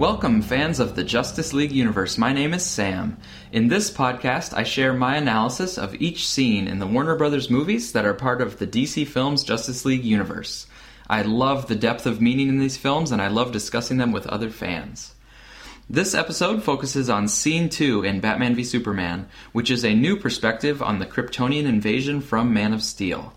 Welcome, 0.00 0.40
fans 0.40 0.80
of 0.80 0.96
the 0.96 1.04
Justice 1.04 1.52
League 1.52 1.72
universe. 1.72 2.16
My 2.16 2.32
name 2.32 2.54
is 2.54 2.64
Sam. 2.64 3.18
In 3.52 3.68
this 3.68 3.90
podcast, 3.90 4.54
I 4.54 4.62
share 4.62 4.94
my 4.94 5.16
analysis 5.16 5.76
of 5.76 5.94
each 5.96 6.26
scene 6.26 6.66
in 6.66 6.78
the 6.78 6.86
Warner 6.86 7.16
Brothers 7.16 7.50
movies 7.50 7.92
that 7.92 8.06
are 8.06 8.14
part 8.14 8.40
of 8.40 8.58
the 8.58 8.66
DC 8.66 9.06
Films 9.06 9.44
Justice 9.44 9.84
League 9.84 10.02
universe. 10.02 10.66
I 11.10 11.20
love 11.20 11.66
the 11.66 11.74
depth 11.74 12.06
of 12.06 12.18
meaning 12.18 12.48
in 12.48 12.58
these 12.58 12.78
films, 12.78 13.12
and 13.12 13.20
I 13.20 13.28
love 13.28 13.52
discussing 13.52 13.98
them 13.98 14.10
with 14.10 14.26
other 14.26 14.48
fans. 14.48 15.12
This 15.90 16.14
episode 16.14 16.62
focuses 16.62 17.10
on 17.10 17.28
Scene 17.28 17.68
2 17.68 18.02
in 18.02 18.20
Batman 18.20 18.54
v 18.54 18.64
Superman, 18.64 19.28
which 19.52 19.70
is 19.70 19.84
a 19.84 19.94
new 19.94 20.16
perspective 20.16 20.82
on 20.82 20.98
the 20.98 21.04
Kryptonian 21.04 21.66
invasion 21.66 22.22
from 22.22 22.54
Man 22.54 22.72
of 22.72 22.82
Steel. 22.82 23.34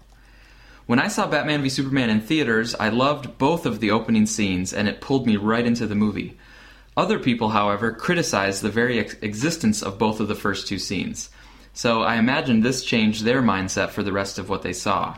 When 0.86 1.00
I 1.00 1.10
saw 1.10 1.28
Batman 1.28 1.62
v 1.62 1.68
Superman 1.68 2.10
in 2.10 2.22
theaters, 2.22 2.74
I 2.76 2.88
loved 2.88 3.38
both 3.38 3.66
of 3.66 3.82
the 3.82 3.92
opening 3.92 4.26
scenes, 4.26 4.74
and 4.74 4.88
it 4.88 5.02
pulled 5.02 5.28
me 5.28 5.36
right 5.36 5.66
into 5.66 5.86
the 5.86 5.94
movie. 5.94 6.38
Other 6.96 7.20
people, 7.20 7.50
however, 7.50 7.92
criticized 7.92 8.62
the 8.62 8.70
very 8.70 9.00
ex- 9.00 9.16
existence 9.22 9.82
of 9.82 9.98
both 9.98 10.20
of 10.20 10.28
the 10.28 10.36
first 10.36 10.68
two 10.68 10.80
scenes. 10.80 11.30
So 11.74 12.04
I 12.04 12.16
imagine 12.16 12.62
this 12.62 12.84
changed 12.84 13.24
their 13.24 13.42
mindset 13.42 13.90
for 13.90 14.04
the 14.04 14.12
rest 14.12 14.38
of 14.38 14.48
what 14.48 14.62
they 14.62 14.74
saw. 14.74 15.18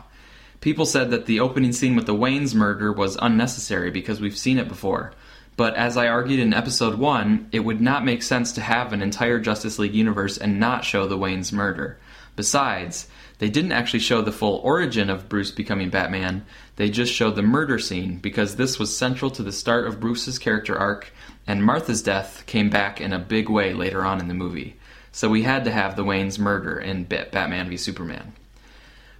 People 0.60 0.86
said 0.86 1.10
that 1.10 1.26
the 1.26 1.40
opening 1.40 1.72
scene 1.72 1.96
with 1.96 2.06
the 2.06 2.14
Waynes 2.14 2.54
murder 2.54 2.92
was 2.92 3.18
unnecessary 3.20 3.90
because 3.90 4.20
we've 4.20 4.38
seen 4.38 4.58
it 4.58 4.68
before. 4.68 5.12
But 5.56 5.74
as 5.74 5.96
I 5.96 6.08
argued 6.08 6.40
in 6.40 6.54
episode 6.54 6.98
1, 6.98 7.48
it 7.52 7.60
would 7.60 7.80
not 7.80 8.04
make 8.04 8.22
sense 8.22 8.52
to 8.52 8.60
have 8.60 8.92
an 8.92 9.02
entire 9.02 9.38
Justice 9.38 9.78
League 9.78 9.94
universe 9.94 10.38
and 10.38 10.58
not 10.58 10.84
show 10.84 11.06
the 11.06 11.18
Waynes 11.18 11.52
murder. 11.52 11.98
Besides, 12.36 13.08
they 13.38 13.50
didn't 13.50 13.72
actually 13.72 14.00
show 14.00 14.22
the 14.22 14.32
full 14.32 14.56
origin 14.64 15.10
of 15.10 15.28
Bruce 15.28 15.50
becoming 15.50 15.90
Batman, 15.90 16.44
they 16.76 16.90
just 16.90 17.12
showed 17.12 17.36
the 17.36 17.42
murder 17.42 17.78
scene 17.78 18.18
because 18.18 18.56
this 18.56 18.78
was 18.78 18.96
central 18.96 19.30
to 19.32 19.42
the 19.42 19.52
start 19.52 19.86
of 19.86 20.00
Bruce's 20.00 20.38
character 20.38 20.78
arc 20.78 21.12
and 21.46 21.64
Martha's 21.64 22.02
death 22.02 22.44
came 22.46 22.70
back 22.70 23.00
in 23.00 23.12
a 23.12 23.18
big 23.18 23.48
way 23.48 23.72
later 23.72 24.04
on 24.04 24.20
in 24.20 24.28
the 24.28 24.34
movie. 24.34 24.76
So 25.12 25.28
we 25.28 25.42
had 25.42 25.64
to 25.64 25.70
have 25.70 25.96
the 25.96 26.04
Wayne's 26.04 26.38
murder 26.38 26.78
in 26.78 27.04
Batman 27.04 27.68
v 27.68 27.76
Superman. 27.76 28.32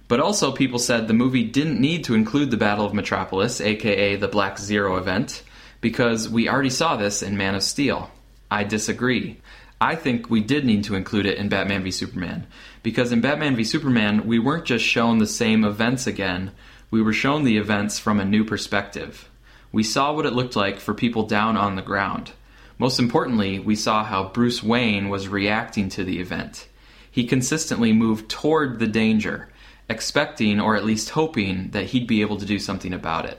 But 0.07 0.19
also, 0.19 0.51
people 0.51 0.79
said 0.79 1.07
the 1.07 1.13
movie 1.13 1.43
didn't 1.43 1.81
need 1.81 2.05
to 2.05 2.13
include 2.13 2.49
the 2.49 2.57
Battle 2.57 2.85
of 2.85 2.93
Metropolis, 2.93 3.59
aka 3.59 4.15
the 4.15 4.27
Black 4.27 4.57
Zero 4.57 4.97
event, 4.97 5.43
because 5.81 6.29
we 6.29 6.47
already 6.47 6.69
saw 6.69 6.95
this 6.95 7.21
in 7.21 7.35
Man 7.35 7.55
of 7.55 7.63
Steel. 7.63 8.09
I 8.49 8.63
disagree. 8.63 9.41
I 9.81 9.95
think 9.95 10.29
we 10.29 10.41
did 10.41 10.65
need 10.65 10.85
to 10.85 10.95
include 10.95 11.25
it 11.25 11.37
in 11.37 11.49
Batman 11.49 11.83
v 11.83 11.91
Superman, 11.91 12.47
because 12.87 13.11
in 13.11 13.19
Batman 13.19 13.53
v 13.53 13.65
Superman, 13.65 14.25
we 14.25 14.39
weren't 14.39 14.63
just 14.63 14.85
shown 14.85 15.17
the 15.17 15.27
same 15.27 15.65
events 15.65 16.07
again, 16.07 16.51
we 16.89 17.01
were 17.01 17.11
shown 17.11 17.43
the 17.43 17.57
events 17.57 17.99
from 17.99 18.17
a 18.17 18.23
new 18.23 18.45
perspective. 18.45 19.27
We 19.73 19.83
saw 19.83 20.13
what 20.13 20.25
it 20.25 20.31
looked 20.31 20.55
like 20.55 20.79
for 20.79 20.93
people 20.93 21.23
down 21.23 21.57
on 21.57 21.75
the 21.75 21.81
ground. 21.81 22.31
Most 22.77 22.97
importantly, 22.97 23.59
we 23.59 23.75
saw 23.75 24.05
how 24.05 24.29
Bruce 24.29 24.63
Wayne 24.63 25.09
was 25.09 25.27
reacting 25.27 25.89
to 25.89 26.05
the 26.05 26.21
event. 26.21 26.69
He 27.11 27.27
consistently 27.27 27.91
moved 27.91 28.29
toward 28.29 28.79
the 28.79 28.87
danger, 28.87 29.49
expecting 29.89 30.61
or 30.61 30.77
at 30.77 30.85
least 30.85 31.09
hoping 31.09 31.71
that 31.71 31.87
he'd 31.87 32.07
be 32.07 32.21
able 32.21 32.37
to 32.37 32.45
do 32.45 32.57
something 32.57 32.93
about 32.93 33.25
it. 33.25 33.37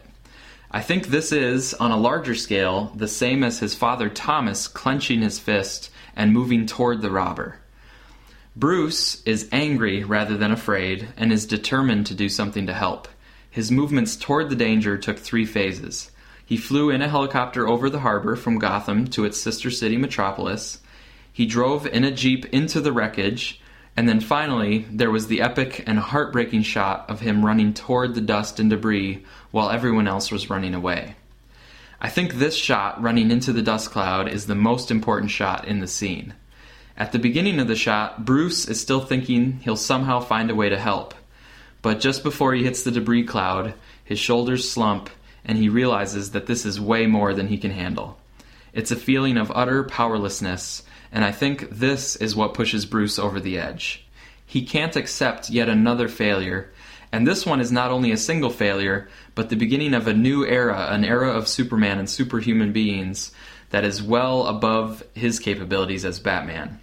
I 0.70 0.82
think 0.82 1.06
this 1.06 1.32
is, 1.32 1.72
on 1.72 1.90
a 1.90 1.96
larger 1.96 2.34
scale, 2.34 2.92
the 2.94 3.08
same 3.08 3.42
as 3.42 3.60
his 3.60 3.74
father 3.74 4.10
Thomas 4.10 4.68
clenching 4.68 5.22
his 5.22 5.38
fist 5.38 5.88
and 6.14 6.34
moving 6.34 6.66
toward 6.66 7.00
the 7.00 7.10
robber. 7.10 7.60
Bruce 8.56 9.22
is 9.22 9.48
angry 9.52 10.02
rather 10.04 10.36
than 10.36 10.50
afraid 10.50 11.08
and 11.16 11.32
is 11.32 11.46
determined 11.46 12.06
to 12.06 12.14
do 12.14 12.28
something 12.28 12.66
to 12.66 12.74
help. 12.74 13.06
His 13.50 13.70
movements 13.70 14.16
toward 14.16 14.50
the 14.50 14.56
danger 14.56 14.98
took 14.98 15.18
three 15.18 15.44
phases. 15.44 16.10
He 16.44 16.56
flew 16.56 16.90
in 16.90 17.02
a 17.02 17.08
helicopter 17.08 17.68
over 17.68 17.90
the 17.90 18.00
harbor 18.00 18.34
from 18.34 18.58
Gotham 18.58 19.06
to 19.08 19.24
its 19.24 19.40
sister 19.40 19.70
city, 19.70 19.96
Metropolis. 19.96 20.78
He 21.32 21.46
drove 21.46 21.86
in 21.86 22.04
a 22.04 22.10
Jeep 22.10 22.46
into 22.46 22.80
the 22.80 22.92
wreckage. 22.92 23.60
And 23.96 24.08
then 24.08 24.20
finally, 24.20 24.86
there 24.90 25.10
was 25.10 25.26
the 25.26 25.40
epic 25.40 25.84
and 25.86 25.98
heartbreaking 25.98 26.62
shot 26.62 27.10
of 27.10 27.20
him 27.20 27.44
running 27.44 27.74
toward 27.74 28.14
the 28.14 28.20
dust 28.20 28.60
and 28.60 28.70
debris 28.70 29.24
while 29.50 29.70
everyone 29.70 30.08
else 30.08 30.30
was 30.30 30.50
running 30.50 30.74
away. 30.74 31.16
I 32.00 32.08
think 32.08 32.34
this 32.34 32.54
shot, 32.54 33.02
running 33.02 33.30
into 33.30 33.52
the 33.52 33.62
dust 33.62 33.90
cloud, 33.90 34.28
is 34.28 34.46
the 34.46 34.54
most 34.54 34.90
important 34.90 35.32
shot 35.32 35.66
in 35.66 35.80
the 35.80 35.88
scene. 35.88 36.34
At 36.98 37.12
the 37.12 37.20
beginning 37.20 37.60
of 37.60 37.68
the 37.68 37.76
shot, 37.76 38.24
Bruce 38.24 38.66
is 38.66 38.80
still 38.80 39.00
thinking 39.00 39.60
he'll 39.60 39.76
somehow 39.76 40.18
find 40.18 40.50
a 40.50 40.54
way 40.56 40.68
to 40.68 40.76
help. 40.76 41.14
But 41.80 42.00
just 42.00 42.24
before 42.24 42.54
he 42.54 42.64
hits 42.64 42.82
the 42.82 42.90
debris 42.90 43.22
cloud, 43.22 43.74
his 44.02 44.18
shoulders 44.18 44.68
slump 44.68 45.08
and 45.44 45.56
he 45.56 45.68
realizes 45.68 46.32
that 46.32 46.46
this 46.46 46.66
is 46.66 46.80
way 46.80 47.06
more 47.06 47.34
than 47.34 47.46
he 47.46 47.56
can 47.56 47.70
handle. 47.70 48.18
It's 48.72 48.90
a 48.90 48.96
feeling 48.96 49.36
of 49.36 49.52
utter 49.54 49.84
powerlessness, 49.84 50.82
and 51.12 51.24
I 51.24 51.30
think 51.30 51.70
this 51.70 52.16
is 52.16 52.34
what 52.34 52.52
pushes 52.52 52.84
Bruce 52.84 53.16
over 53.16 53.38
the 53.38 53.58
edge. 53.58 54.04
He 54.44 54.66
can't 54.66 54.96
accept 54.96 55.50
yet 55.50 55.68
another 55.68 56.08
failure, 56.08 56.72
and 57.12 57.24
this 57.24 57.46
one 57.46 57.60
is 57.60 57.70
not 57.70 57.92
only 57.92 58.10
a 58.10 58.16
single 58.16 58.50
failure, 58.50 59.08
but 59.36 59.50
the 59.50 59.56
beginning 59.56 59.94
of 59.94 60.08
a 60.08 60.12
new 60.14 60.44
era, 60.44 60.88
an 60.90 61.04
era 61.04 61.30
of 61.30 61.46
Superman 61.46 62.00
and 62.00 62.10
superhuman 62.10 62.72
beings 62.72 63.30
that 63.70 63.84
is 63.84 64.02
well 64.02 64.46
above 64.46 65.04
his 65.14 65.38
capabilities 65.38 66.04
as 66.04 66.18
Batman. 66.18 66.80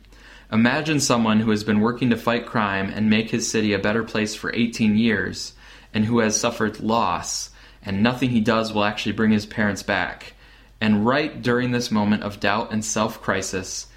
Imagine 0.52 1.00
someone 1.00 1.40
who 1.40 1.52
has 1.52 1.64
been 1.64 1.80
working 1.80 2.10
to 2.12 2.18
fight 2.18 2.46
crime 2.46 2.92
and 2.94 3.10
make 3.10 3.30
his 3.30 3.50
city 3.50 3.74
a 3.74 3.80
better 3.80 4.04
place 4.04 4.36
for 4.36 4.54
18 4.54 4.98
years, 4.98 5.54
and 5.94 6.06
who 6.06 6.20
has 6.20 6.40
suffered 6.40 6.80
loss 6.80 7.50
and 7.86 8.02
nothing 8.02 8.32
he 8.32 8.42
does 8.42 8.74
will 8.74 8.84
actually 8.84 9.12
bring 9.12 9.32
his 9.32 9.46
parents 9.46 9.84
back. 9.84 10.34
And 10.82 11.06
right 11.06 11.42
during 11.42 11.72
this 11.72 11.92
moment 11.92 12.24
of 12.24 12.40
doubt 12.40 12.74
and 12.74 12.84
self 12.84 13.22
crisis, 13.22 13.88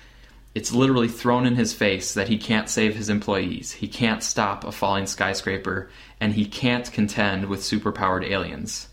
it's 0.55 0.73
literally 0.73 1.09
thrown 1.09 1.47
in 1.47 1.57
his 1.57 1.73
face 1.73 2.15
that 2.15 2.29
he 2.29 2.39
can't 2.39 2.69
save 2.69 2.95
his 2.95 3.09
employees, 3.09 3.73
he 3.73 3.89
can't 3.89 4.23
stop 4.23 4.65
a 4.65 4.73
falling 4.73 5.07
skyscraper, 5.07 5.89
and 6.21 6.35
he 6.35 6.45
can't 6.45 6.93
contend 6.93 7.47
with 7.47 7.61
superpowered 7.61 8.29
aliens. 8.29 8.89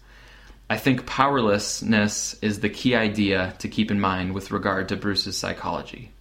I 0.70 0.78
think 0.78 1.06
powerlessness 1.06 2.36
is 2.42 2.60
the 2.60 2.70
key 2.70 2.96
idea 2.96 3.54
to 3.60 3.68
keep 3.68 3.92
in 3.92 4.00
mind 4.00 4.34
with 4.34 4.52
regard 4.52 4.90
to 4.90 4.96
Bruce's 4.96 5.38
psychology. 5.38 6.12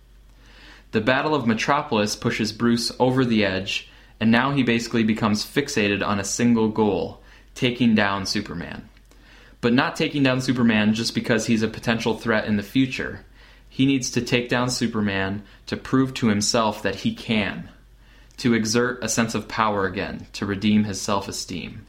The 0.94 1.00
Battle 1.00 1.34
of 1.34 1.44
Metropolis 1.44 2.15
pushes 2.15 2.53
Bruce 2.53 2.93
over 3.00 3.25
the 3.25 3.44
edge, 3.44 3.88
and 4.21 4.31
now 4.31 4.53
he 4.53 4.62
basically 4.62 5.03
becomes 5.03 5.44
fixated 5.44 6.06
on 6.06 6.21
a 6.21 6.25
single 6.25 6.69
goal 6.69 7.21
taking 7.56 7.97
down 7.97 8.27
Superman. 8.27 8.88
But 9.60 9.72
not 9.72 9.97
taking 9.97 10.22
down 10.22 10.41
Superman 10.41 10.94
just 10.94 11.12
because 11.12 11.47
he's 11.47 11.62
a 11.62 11.66
potential 11.66 12.16
threat 12.16 12.44
in 12.44 12.56
the 12.56 12.62
future. 12.62 13.25
He 13.69 13.87
needs 13.87 14.09
to 14.12 14.22
take 14.22 14.49
down 14.49 14.71
Superman 14.71 15.43
to 15.66 15.77
prove 15.77 16.15
to 16.15 16.28
himself 16.28 16.81
that 16.84 16.94
he 16.94 17.12
can, 17.12 17.71
to 18.37 18.54
exert 18.54 19.03
a 19.03 19.09
sense 19.09 19.34
of 19.34 19.49
power 19.49 19.87
again, 19.87 20.28
to 20.34 20.47
redeem 20.47 20.84
his 20.84 21.00
self 21.00 21.27
esteem. 21.27 21.87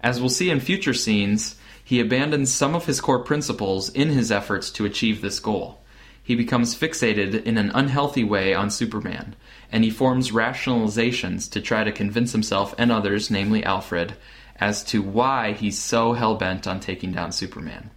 As 0.00 0.20
we'll 0.20 0.28
see 0.30 0.48
in 0.48 0.60
future 0.60 0.94
scenes, 0.94 1.56
he 1.82 1.98
abandons 1.98 2.54
some 2.54 2.76
of 2.76 2.86
his 2.86 3.00
core 3.00 3.24
principles 3.24 3.88
in 3.88 4.10
his 4.10 4.30
efforts 4.30 4.70
to 4.70 4.84
achieve 4.84 5.22
this 5.22 5.40
goal. 5.40 5.81
He 6.22 6.34
becomes 6.36 6.78
fixated 6.78 7.42
in 7.44 7.58
an 7.58 7.72
unhealthy 7.74 8.22
way 8.22 8.54
on 8.54 8.70
Superman, 8.70 9.34
and 9.72 9.82
he 9.82 9.90
forms 9.90 10.30
rationalizations 10.30 11.50
to 11.50 11.60
try 11.60 11.82
to 11.82 11.90
convince 11.90 12.32
himself 12.32 12.74
and 12.78 12.92
others, 12.92 13.30
namely 13.30 13.64
Alfred, 13.64 14.14
as 14.56 14.84
to 14.84 15.02
why 15.02 15.52
he's 15.52 15.78
so 15.78 16.12
hell 16.12 16.36
bent 16.36 16.66
on 16.66 16.78
taking 16.78 17.10
down 17.10 17.32
Superman. 17.32 17.90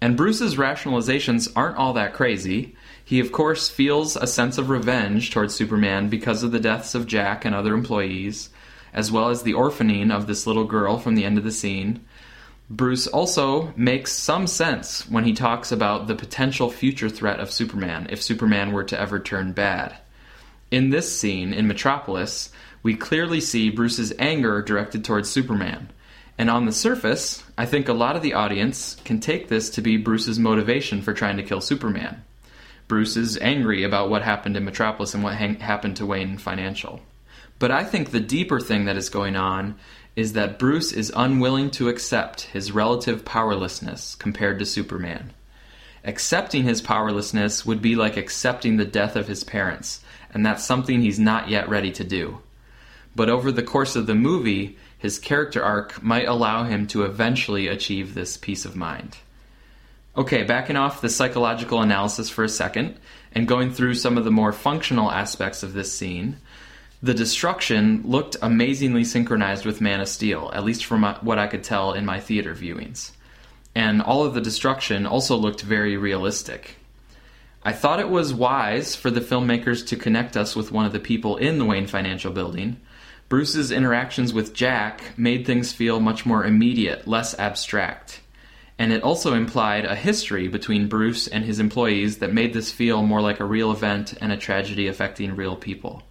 And 0.00 0.16
Bruce's 0.16 0.56
rationalizations 0.56 1.50
aren't 1.54 1.76
all 1.76 1.92
that 1.92 2.12
crazy. 2.12 2.74
He, 3.04 3.20
of 3.20 3.32
course, 3.32 3.68
feels 3.68 4.16
a 4.16 4.26
sense 4.26 4.58
of 4.58 4.68
revenge 4.68 5.30
towards 5.30 5.54
Superman 5.54 6.08
because 6.08 6.42
of 6.42 6.52
the 6.52 6.60
deaths 6.60 6.94
of 6.94 7.06
Jack 7.06 7.44
and 7.44 7.54
other 7.54 7.72
employees, 7.72 8.50
as 8.92 9.12
well 9.12 9.28
as 9.28 9.42
the 9.42 9.54
orphaning 9.54 10.10
of 10.10 10.26
this 10.26 10.46
little 10.46 10.64
girl 10.64 10.98
from 10.98 11.14
the 11.14 11.24
end 11.24 11.38
of 11.38 11.44
the 11.44 11.52
scene. 11.52 12.04
Bruce 12.70 13.06
also 13.06 13.74
makes 13.76 14.10
some 14.10 14.46
sense 14.46 15.08
when 15.08 15.24
he 15.24 15.34
talks 15.34 15.70
about 15.70 16.06
the 16.06 16.14
potential 16.14 16.70
future 16.70 17.10
threat 17.10 17.38
of 17.38 17.50
Superman 17.50 18.06
if 18.08 18.22
Superman 18.22 18.72
were 18.72 18.84
to 18.84 18.98
ever 18.98 19.20
turn 19.20 19.52
bad. 19.52 19.96
In 20.70 20.88
this 20.88 21.18
scene 21.18 21.52
in 21.52 21.68
Metropolis, 21.68 22.50
we 22.82 22.96
clearly 22.96 23.40
see 23.40 23.68
Bruce's 23.68 24.14
anger 24.18 24.62
directed 24.62 25.04
towards 25.04 25.28
Superman. 25.28 25.90
And 26.38 26.50
on 26.50 26.64
the 26.64 26.72
surface, 26.72 27.44
I 27.56 27.66
think 27.66 27.88
a 27.88 27.92
lot 27.92 28.16
of 28.16 28.22
the 28.22 28.34
audience 28.34 28.96
can 29.04 29.20
take 29.20 29.48
this 29.48 29.70
to 29.70 29.82
be 29.82 29.96
Bruce's 29.98 30.38
motivation 30.38 31.02
for 31.02 31.12
trying 31.12 31.36
to 31.36 31.42
kill 31.42 31.60
Superman. 31.60 32.24
Bruce 32.88 33.16
is 33.16 33.38
angry 33.38 33.84
about 33.84 34.10
what 34.10 34.22
happened 34.22 34.56
in 34.56 34.64
Metropolis 34.64 35.14
and 35.14 35.22
what 35.22 35.34
hang- 35.34 35.60
happened 35.60 35.96
to 35.96 36.06
Wayne 36.06 36.38
Financial. 36.38 37.00
But 37.58 37.70
I 37.70 37.84
think 37.84 38.10
the 38.10 38.20
deeper 38.20 38.60
thing 38.60 38.84
that 38.86 38.96
is 38.96 39.08
going 39.08 39.36
on 39.36 39.76
is 40.16 40.34
that 40.34 40.58
Bruce 40.58 40.92
is 40.92 41.12
unwilling 41.14 41.70
to 41.72 41.88
accept 41.88 42.42
his 42.42 42.72
relative 42.72 43.24
powerlessness 43.24 44.14
compared 44.14 44.58
to 44.58 44.66
Superman. 44.66 45.32
Accepting 46.04 46.64
his 46.64 46.82
powerlessness 46.82 47.64
would 47.64 47.80
be 47.80 47.96
like 47.96 48.16
accepting 48.16 48.76
the 48.76 48.84
death 48.84 49.16
of 49.16 49.26
his 49.26 49.44
parents, 49.44 50.00
and 50.32 50.44
that's 50.44 50.64
something 50.64 51.00
he's 51.00 51.18
not 51.18 51.48
yet 51.48 51.68
ready 51.68 51.90
to 51.92 52.04
do 52.04 52.40
but 53.16 53.30
over 53.30 53.52
the 53.52 53.62
course 53.62 53.96
of 53.96 54.06
the 54.06 54.14
movie, 54.14 54.76
his 54.98 55.18
character 55.18 55.62
arc 55.62 56.02
might 56.02 56.26
allow 56.26 56.64
him 56.64 56.86
to 56.88 57.04
eventually 57.04 57.68
achieve 57.68 58.14
this 58.14 58.36
peace 58.36 58.64
of 58.64 58.76
mind. 58.76 59.16
Okay, 60.16 60.44
backing 60.44 60.76
off 60.76 61.00
the 61.00 61.08
psychological 61.08 61.80
analysis 61.80 62.30
for 62.30 62.44
a 62.44 62.48
second 62.48 62.98
and 63.32 63.48
going 63.48 63.72
through 63.72 63.94
some 63.94 64.16
of 64.16 64.24
the 64.24 64.30
more 64.30 64.52
functional 64.52 65.10
aspects 65.10 65.62
of 65.62 65.72
this 65.72 65.92
scene, 65.92 66.38
the 67.04 67.12
destruction 67.12 68.00
looked 68.06 68.34
amazingly 68.40 69.04
synchronized 69.04 69.66
with 69.66 69.82
Man 69.82 70.00
of 70.00 70.08
Steel, 70.08 70.50
at 70.54 70.64
least 70.64 70.86
from 70.86 71.04
what 71.20 71.38
I 71.38 71.48
could 71.48 71.62
tell 71.62 71.92
in 71.92 72.06
my 72.06 72.18
theater 72.18 72.54
viewings. 72.54 73.10
And 73.74 74.00
all 74.00 74.24
of 74.24 74.32
the 74.32 74.40
destruction 74.40 75.04
also 75.04 75.36
looked 75.36 75.60
very 75.60 75.98
realistic. 75.98 76.76
I 77.62 77.74
thought 77.74 78.00
it 78.00 78.08
was 78.08 78.32
wise 78.32 78.96
for 78.96 79.10
the 79.10 79.20
filmmakers 79.20 79.86
to 79.88 79.96
connect 79.96 80.34
us 80.34 80.56
with 80.56 80.72
one 80.72 80.86
of 80.86 80.94
the 80.94 80.98
people 80.98 81.36
in 81.36 81.58
the 81.58 81.66
Wayne 81.66 81.86
Financial 81.86 82.32
Building. 82.32 82.80
Bruce's 83.28 83.70
interactions 83.70 84.32
with 84.32 84.54
Jack 84.54 85.02
made 85.18 85.44
things 85.44 85.74
feel 85.74 86.00
much 86.00 86.24
more 86.24 86.42
immediate, 86.42 87.06
less 87.06 87.38
abstract. 87.38 88.22
And 88.78 88.94
it 88.94 89.02
also 89.02 89.34
implied 89.34 89.84
a 89.84 89.94
history 89.94 90.48
between 90.48 90.88
Bruce 90.88 91.28
and 91.28 91.44
his 91.44 91.60
employees 91.60 92.16
that 92.18 92.32
made 92.32 92.54
this 92.54 92.70
feel 92.70 93.02
more 93.02 93.20
like 93.20 93.40
a 93.40 93.44
real 93.44 93.72
event 93.72 94.14
and 94.22 94.32
a 94.32 94.38
tragedy 94.38 94.86
affecting 94.86 95.36
real 95.36 95.54
people. 95.54 96.02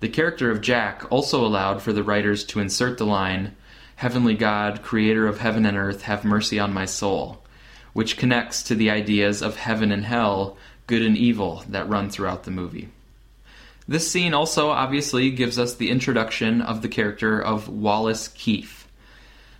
The 0.00 0.08
character 0.08 0.50
of 0.50 0.60
Jack 0.60 1.10
also 1.10 1.44
allowed 1.44 1.80
for 1.80 1.92
the 1.92 2.02
writers 2.02 2.44
to 2.44 2.60
insert 2.60 2.98
the 2.98 3.06
line, 3.06 3.56
Heavenly 3.96 4.34
God, 4.34 4.82
creator 4.82 5.26
of 5.26 5.38
heaven 5.38 5.64
and 5.64 5.76
earth, 5.76 6.02
have 6.02 6.22
mercy 6.22 6.58
on 6.58 6.74
my 6.74 6.84
soul, 6.84 7.42
which 7.94 8.18
connects 8.18 8.62
to 8.64 8.74
the 8.74 8.90
ideas 8.90 9.40
of 9.40 9.56
heaven 9.56 9.90
and 9.90 10.04
hell 10.04 10.58
good 10.86 11.00
and 11.00 11.16
evil 11.16 11.64
that 11.70 11.88
run 11.88 12.10
throughout 12.10 12.44
the 12.44 12.50
movie. 12.50 12.90
This 13.88 14.10
scene 14.10 14.34
also 14.34 14.68
obviously 14.68 15.30
gives 15.30 15.58
us 15.58 15.74
the 15.74 15.90
introduction 15.90 16.60
of 16.60 16.82
the 16.82 16.88
character 16.88 17.40
of 17.40 17.68
Wallace 17.68 18.28
Keefe. 18.28 18.86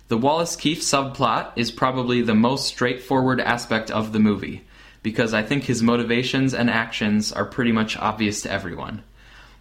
The 0.07 0.17
Wallace 0.17 0.55
Keefe 0.55 0.81
subplot 0.81 1.53
is 1.55 1.71
probably 1.71 2.21
the 2.21 2.35
most 2.35 2.67
straightforward 2.67 3.41
aspect 3.41 3.89
of 3.89 4.13
the 4.13 4.19
movie, 4.19 4.65
because 5.01 5.33
I 5.33 5.41
think 5.41 5.63
his 5.63 5.81
motivations 5.81 6.53
and 6.53 6.69
actions 6.69 7.31
are 7.31 7.45
pretty 7.45 7.71
much 7.71 7.97
obvious 7.97 8.43
to 8.43 8.51
everyone. 8.51 9.03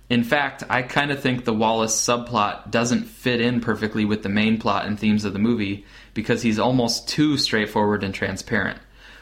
In 0.08 0.22
fact, 0.22 0.62
I 0.70 0.82
kind 0.82 1.10
of 1.10 1.20
think 1.20 1.44
the 1.44 1.52
Wallace 1.52 2.00
subplot 2.00 2.70
doesn't 2.70 3.04
fit 3.04 3.40
in 3.40 3.60
perfectly 3.60 4.04
with 4.04 4.22
the 4.22 4.28
main 4.28 4.58
plot 4.58 4.86
and 4.86 4.98
themes 4.98 5.24
of 5.24 5.32
the 5.32 5.38
movie 5.38 5.84
because 6.14 6.42
he's 6.42 6.58
almost 6.58 7.08
too 7.08 7.36
straightforward 7.36 8.04
and 8.04 8.14
transparent 8.14 8.78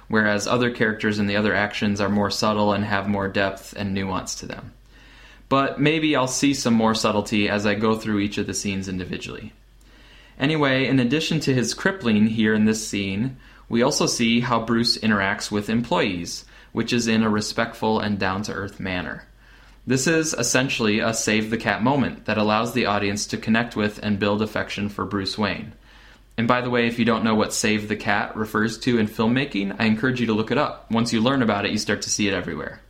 whereas 0.09 0.47
other 0.47 0.71
characters 0.71 1.19
in 1.19 1.27
the 1.27 1.37
other 1.37 1.55
actions 1.55 2.01
are 2.01 2.09
more 2.09 2.31
subtle 2.31 2.73
and 2.73 2.85
have 2.85 3.09
more 3.09 3.29
depth 3.29 3.75
and 3.77 3.95
nuance 3.95 4.35
to 4.37 4.47
them. 4.47 4.73
But 5.49 5.81
maybe 5.81 6.17
I'll 6.17 6.29
see 6.29 6.55
some 6.55 6.75
more 6.75 6.95
subtlety 6.95 7.49
as 7.49 7.67
I 7.67 7.75
go 7.75 7.97
through 7.97 8.21
each 8.21 8.39
of 8.39 8.47
the 8.47 8.55
scenes 8.55 8.89
individually. 8.89 9.53
Anyway, 10.39 10.87
in 10.87 10.99
addition 10.99 11.41
to 11.41 11.55
his 11.55 11.75
crippling 11.75 12.27
here 12.27 12.55
in 12.55 12.65
this 12.65 12.87
scene, 12.87 13.37
we 13.69 13.83
also 13.83 14.07
see 14.07 14.41
how 14.41 14.65
Bruce 14.65 14.99
interacts 14.99 15.51
with 15.51 15.71
employees, 15.71 16.45
which 16.73 16.93
is 16.93 17.07
in 17.07 17.23
a 17.23 17.31
respectful 17.31 18.01
and 18.01 18.19
down 18.19 18.43
to 18.43 18.53
earth 18.53 18.81
manner. 18.81 19.27
This 19.87 20.07
is 20.07 20.33
essentially 20.33 21.01
a 21.01 21.13
save 21.13 21.51
the 21.51 21.59
cat 21.59 21.83
moment 21.83 22.25
that 22.25 22.39
allows 22.39 22.73
the 22.73 22.87
audience 22.87 23.27
to 23.27 23.37
connect 23.37 23.77
with 23.77 24.01
and 24.03 24.19
build 24.19 24.41
affection 24.41 24.89
for 24.89 25.05
Bruce 25.05 25.37
Wayne. 25.37 25.75
And 26.39 26.49
by 26.49 26.63
the 26.63 26.71
way, 26.71 26.87
if 26.87 26.99
you 26.99 27.05
don't 27.05 27.23
know 27.23 27.35
what 27.35 27.53
Save 27.53 27.89
the 27.89 27.95
Cat 27.95 28.35
refers 28.35 28.79
to 28.79 28.99
in 28.99 29.07
filmmaking, 29.07 29.77
I 29.79 29.85
encourage 29.85 30.21
you 30.21 30.27
to 30.27 30.33
look 30.33 30.51
it 30.51 30.59
up. 30.59 30.91
Once 30.91 31.13
you 31.13 31.21
learn 31.21 31.43
about 31.43 31.65
it, 31.65 31.71
you 31.71 31.79
start 31.79 32.03
to 32.03 32.11
see 32.11 32.27
it 32.27 32.35
everywhere. 32.35 32.81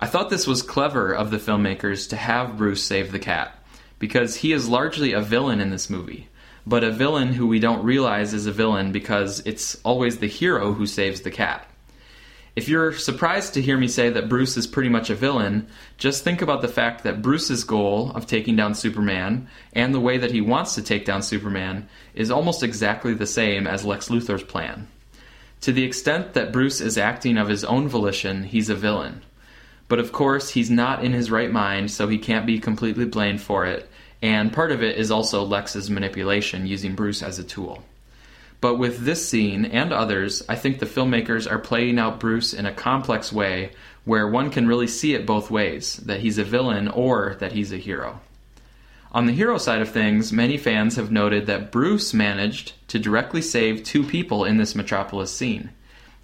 I 0.00 0.06
thought 0.06 0.30
this 0.30 0.46
was 0.46 0.62
clever 0.62 1.12
of 1.12 1.30
the 1.30 1.36
filmmakers 1.36 2.08
to 2.08 2.16
have 2.16 2.56
Bruce 2.56 2.82
save 2.82 3.12
the 3.12 3.20
cat, 3.20 3.62
because 4.00 4.36
he 4.36 4.52
is 4.52 4.68
largely 4.68 5.12
a 5.12 5.20
villain 5.20 5.60
in 5.60 5.70
this 5.70 5.88
movie, 5.88 6.28
but 6.66 6.82
a 6.82 6.90
villain 6.90 7.34
who 7.34 7.46
we 7.46 7.60
don't 7.60 7.84
realize 7.84 8.34
is 8.34 8.46
a 8.46 8.52
villain 8.52 8.90
because 8.90 9.40
it's 9.46 9.80
always 9.84 10.18
the 10.18 10.26
hero 10.26 10.72
who 10.72 10.86
saves 10.86 11.20
the 11.20 11.30
cat. 11.30 11.68
If 12.54 12.68
you're 12.68 12.92
surprised 12.92 13.54
to 13.54 13.62
hear 13.62 13.78
me 13.78 13.88
say 13.88 14.10
that 14.10 14.28
Bruce 14.28 14.58
is 14.58 14.66
pretty 14.66 14.90
much 14.90 15.08
a 15.08 15.14
villain, 15.14 15.68
just 15.96 16.22
think 16.22 16.42
about 16.42 16.60
the 16.60 16.68
fact 16.68 17.02
that 17.02 17.22
Bruce's 17.22 17.64
goal 17.64 18.12
of 18.14 18.26
taking 18.26 18.56
down 18.56 18.74
Superman 18.74 19.48
and 19.72 19.94
the 19.94 20.00
way 20.00 20.18
that 20.18 20.32
he 20.32 20.42
wants 20.42 20.74
to 20.74 20.82
take 20.82 21.06
down 21.06 21.22
Superman 21.22 21.88
is 22.14 22.30
almost 22.30 22.62
exactly 22.62 23.14
the 23.14 23.26
same 23.26 23.66
as 23.66 23.86
Lex 23.86 24.10
Luthor's 24.10 24.42
plan. 24.42 24.86
To 25.62 25.72
the 25.72 25.84
extent 25.84 26.34
that 26.34 26.52
Bruce 26.52 26.82
is 26.82 26.98
acting 26.98 27.38
of 27.38 27.48
his 27.48 27.64
own 27.64 27.88
volition, 27.88 28.42
he's 28.42 28.68
a 28.68 28.74
villain. 28.74 29.22
But 29.88 29.98
of 29.98 30.12
course, 30.12 30.50
he's 30.50 30.70
not 30.70 31.02
in 31.02 31.14
his 31.14 31.30
right 31.30 31.50
mind, 31.50 31.90
so 31.90 32.06
he 32.06 32.18
can't 32.18 32.44
be 32.44 32.58
completely 32.58 33.06
blamed 33.06 33.40
for 33.40 33.64
it, 33.64 33.88
and 34.20 34.52
part 34.52 34.72
of 34.72 34.82
it 34.82 34.98
is 34.98 35.10
also 35.10 35.42
Lex's 35.42 35.88
manipulation 35.88 36.66
using 36.66 36.94
Bruce 36.94 37.22
as 37.22 37.38
a 37.38 37.44
tool. 37.44 37.82
But 38.62 38.76
with 38.76 39.04
this 39.04 39.28
scene 39.28 39.64
and 39.64 39.92
others, 39.92 40.44
I 40.48 40.54
think 40.54 40.78
the 40.78 40.86
filmmakers 40.86 41.50
are 41.50 41.58
playing 41.58 41.98
out 41.98 42.20
Bruce 42.20 42.54
in 42.54 42.64
a 42.64 42.72
complex 42.72 43.32
way 43.32 43.72
where 44.04 44.28
one 44.28 44.50
can 44.50 44.68
really 44.68 44.86
see 44.86 45.14
it 45.14 45.26
both 45.26 45.50
ways 45.50 45.96
that 45.96 46.20
he's 46.20 46.38
a 46.38 46.44
villain 46.44 46.86
or 46.86 47.34
that 47.40 47.50
he's 47.50 47.72
a 47.72 47.76
hero. 47.76 48.20
On 49.10 49.26
the 49.26 49.32
hero 49.32 49.58
side 49.58 49.82
of 49.82 49.90
things, 49.90 50.32
many 50.32 50.56
fans 50.56 50.94
have 50.94 51.10
noted 51.10 51.46
that 51.46 51.72
Bruce 51.72 52.14
managed 52.14 52.74
to 52.86 53.00
directly 53.00 53.42
save 53.42 53.82
two 53.82 54.04
people 54.04 54.44
in 54.44 54.58
this 54.58 54.76
Metropolis 54.76 55.36
scene. 55.36 55.70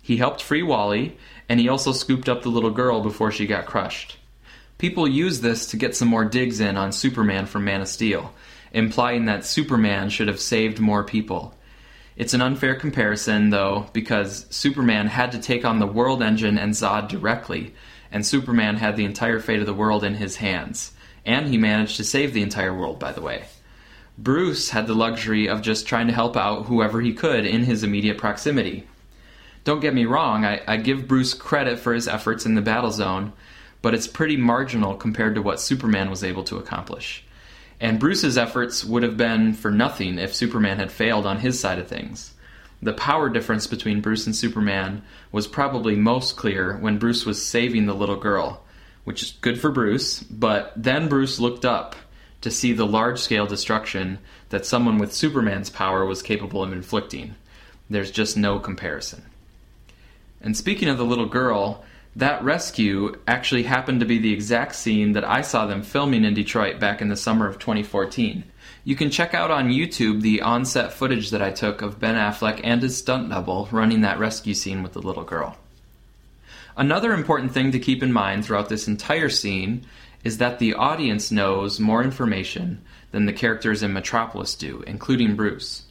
He 0.00 0.18
helped 0.18 0.40
free 0.40 0.62
Wally, 0.62 1.18
and 1.48 1.58
he 1.58 1.68
also 1.68 1.90
scooped 1.90 2.28
up 2.28 2.42
the 2.42 2.50
little 2.50 2.70
girl 2.70 3.00
before 3.00 3.32
she 3.32 3.48
got 3.48 3.66
crushed. 3.66 4.16
People 4.78 5.08
use 5.08 5.40
this 5.40 5.66
to 5.66 5.76
get 5.76 5.96
some 5.96 6.06
more 6.06 6.24
digs 6.24 6.60
in 6.60 6.76
on 6.76 6.92
Superman 6.92 7.46
from 7.46 7.64
Man 7.64 7.80
of 7.80 7.88
Steel, 7.88 8.32
implying 8.72 9.24
that 9.24 9.44
Superman 9.44 10.08
should 10.08 10.28
have 10.28 10.38
saved 10.38 10.78
more 10.78 11.02
people. 11.02 11.52
It's 12.18 12.34
an 12.34 12.42
unfair 12.42 12.74
comparison, 12.74 13.50
though, 13.50 13.86
because 13.92 14.46
Superman 14.50 15.06
had 15.06 15.30
to 15.32 15.38
take 15.38 15.64
on 15.64 15.78
the 15.78 15.86
World 15.86 16.20
Engine 16.20 16.58
and 16.58 16.72
Zod 16.72 17.08
directly, 17.08 17.72
and 18.10 18.26
Superman 18.26 18.74
had 18.74 18.96
the 18.96 19.04
entire 19.04 19.38
fate 19.38 19.60
of 19.60 19.66
the 19.66 19.72
world 19.72 20.02
in 20.02 20.14
his 20.14 20.34
hands. 20.34 20.90
And 21.24 21.46
he 21.46 21.56
managed 21.56 21.96
to 21.98 22.04
save 22.04 22.34
the 22.34 22.42
entire 22.42 22.74
world, 22.74 22.98
by 22.98 23.12
the 23.12 23.22
way. 23.22 23.44
Bruce 24.18 24.70
had 24.70 24.88
the 24.88 24.94
luxury 24.94 25.48
of 25.48 25.62
just 25.62 25.86
trying 25.86 26.08
to 26.08 26.12
help 26.12 26.36
out 26.36 26.66
whoever 26.66 27.00
he 27.00 27.12
could 27.12 27.46
in 27.46 27.62
his 27.62 27.84
immediate 27.84 28.18
proximity. 28.18 28.88
Don't 29.62 29.78
get 29.78 29.94
me 29.94 30.04
wrong, 30.04 30.44
I, 30.44 30.60
I 30.66 30.76
give 30.76 31.06
Bruce 31.06 31.34
credit 31.34 31.78
for 31.78 31.94
his 31.94 32.08
efforts 32.08 32.44
in 32.44 32.56
the 32.56 32.60
battle 32.60 32.90
zone, 32.90 33.32
but 33.80 33.94
it's 33.94 34.08
pretty 34.08 34.36
marginal 34.36 34.96
compared 34.96 35.36
to 35.36 35.42
what 35.42 35.60
Superman 35.60 36.10
was 36.10 36.24
able 36.24 36.42
to 36.44 36.56
accomplish. 36.56 37.22
And 37.80 38.00
Bruce's 38.00 38.36
efforts 38.36 38.84
would 38.84 39.02
have 39.02 39.16
been 39.16 39.52
for 39.54 39.70
nothing 39.70 40.18
if 40.18 40.34
Superman 40.34 40.78
had 40.78 40.90
failed 40.90 41.26
on 41.26 41.38
his 41.38 41.60
side 41.60 41.78
of 41.78 41.86
things. 41.88 42.34
The 42.82 42.92
power 42.92 43.28
difference 43.28 43.66
between 43.66 44.00
Bruce 44.00 44.26
and 44.26 44.34
Superman 44.34 45.02
was 45.32 45.46
probably 45.46 45.96
most 45.96 46.36
clear 46.36 46.76
when 46.76 46.98
Bruce 46.98 47.26
was 47.26 47.44
saving 47.44 47.86
the 47.86 47.94
little 47.94 48.16
girl, 48.16 48.62
which 49.04 49.22
is 49.22 49.32
good 49.40 49.60
for 49.60 49.70
Bruce, 49.70 50.22
but 50.22 50.72
then 50.76 51.08
Bruce 51.08 51.40
looked 51.40 51.64
up 51.64 51.96
to 52.40 52.50
see 52.50 52.72
the 52.72 52.86
large 52.86 53.18
scale 53.18 53.46
destruction 53.46 54.18
that 54.50 54.64
someone 54.64 54.98
with 54.98 55.12
Superman's 55.12 55.70
power 55.70 56.04
was 56.04 56.22
capable 56.22 56.62
of 56.62 56.72
inflicting. 56.72 57.34
There's 57.90 58.10
just 58.10 58.36
no 58.36 58.58
comparison. 58.58 59.24
And 60.40 60.56
speaking 60.56 60.88
of 60.88 60.98
the 60.98 61.04
little 61.04 61.26
girl, 61.26 61.84
that 62.18 62.42
rescue 62.42 63.16
actually 63.28 63.62
happened 63.62 64.00
to 64.00 64.06
be 64.06 64.18
the 64.18 64.32
exact 64.32 64.74
scene 64.74 65.12
that 65.12 65.22
I 65.22 65.40
saw 65.42 65.66
them 65.66 65.82
filming 65.82 66.24
in 66.24 66.34
Detroit 66.34 66.80
back 66.80 67.00
in 67.00 67.08
the 67.08 67.16
summer 67.16 67.46
of 67.46 67.60
2014. 67.60 68.42
You 68.82 68.96
can 68.96 69.10
check 69.10 69.34
out 69.34 69.52
on 69.52 69.68
YouTube 69.68 70.20
the 70.20 70.42
on-set 70.42 70.92
footage 70.92 71.30
that 71.30 71.42
I 71.42 71.52
took 71.52 71.80
of 71.80 72.00
Ben 72.00 72.16
Affleck 72.16 72.60
and 72.64 72.82
his 72.82 72.96
stunt 72.96 73.28
double 73.28 73.68
running 73.70 74.00
that 74.00 74.18
rescue 74.18 74.54
scene 74.54 74.82
with 74.82 74.94
the 74.94 75.00
little 75.00 75.22
girl. 75.22 75.58
Another 76.76 77.12
important 77.12 77.52
thing 77.52 77.70
to 77.70 77.78
keep 77.78 78.02
in 78.02 78.12
mind 78.12 78.44
throughout 78.44 78.68
this 78.68 78.88
entire 78.88 79.28
scene 79.28 79.86
is 80.24 80.38
that 80.38 80.58
the 80.58 80.74
audience 80.74 81.30
knows 81.30 81.78
more 81.78 82.02
information 82.02 82.82
than 83.12 83.26
the 83.26 83.32
characters 83.32 83.84
in 83.84 83.92
Metropolis 83.92 84.56
do, 84.56 84.82
including 84.88 85.36
Bruce. 85.36 85.84